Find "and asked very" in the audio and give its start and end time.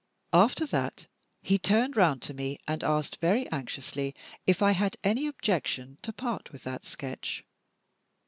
2.67-3.47